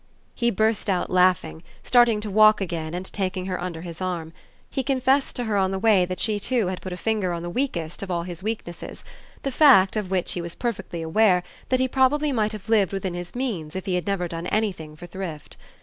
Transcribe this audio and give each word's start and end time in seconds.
He 0.33 0.49
burst 0.49 0.89
out 0.89 1.11
laughing, 1.11 1.61
starting 1.83 2.21
to 2.21 2.31
walk 2.31 2.59
again 2.59 2.95
and 2.95 3.05
taking 3.13 3.45
her 3.45 3.61
under 3.61 3.81
his 3.81 4.01
arm. 4.01 4.33
He 4.67 4.81
confessed 4.81 5.35
to 5.35 5.43
her 5.43 5.57
on 5.57 5.69
the 5.69 5.77
way 5.77 6.05
that 6.05 6.19
she 6.19 6.39
too 6.39 6.65
had 6.69 6.81
put 6.81 6.91
a 6.91 6.97
finger 6.97 7.33
on 7.33 7.43
the 7.43 7.51
weakest 7.51 8.01
of 8.01 8.09
all 8.09 8.23
his 8.23 8.41
weaknesses, 8.41 9.03
the 9.43 9.51
fact, 9.51 9.95
of 9.95 10.09
which 10.09 10.31
he 10.31 10.41
was 10.41 10.55
perfectly 10.55 11.03
aware, 11.03 11.43
that 11.69 11.79
he 11.79 11.87
probably 11.87 12.31
might 12.31 12.51
have 12.51 12.67
lived 12.67 12.93
within 12.93 13.13
his 13.13 13.35
means 13.35 13.75
if 13.75 13.85
he 13.85 13.93
had 13.93 14.07
never 14.07 14.27
done 14.27 14.47
anything 14.47 14.95
for 14.95 15.05
thrift. 15.05 15.55